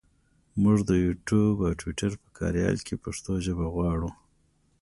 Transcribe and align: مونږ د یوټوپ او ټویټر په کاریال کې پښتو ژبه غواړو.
مونږ 0.61 0.79
د 0.89 0.91
یوټوپ 1.05 1.55
او 1.67 1.71
ټویټر 1.79 2.11
په 2.21 2.29
کاریال 2.37 2.77
کې 2.87 2.95
پښتو 3.03 3.31
ژبه 3.45 3.65
غواړو. 3.75 4.09